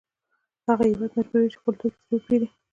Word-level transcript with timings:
هغه 0.67 0.83
هېواد 0.91 1.11
مجبوروي 1.17 1.49
چې 1.53 1.57
خپل 1.61 1.73
توکي 1.79 1.99
ترې 2.09 2.15
وپېري 2.19 2.47